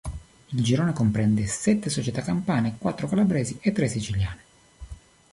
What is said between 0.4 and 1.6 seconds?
Il girone comprende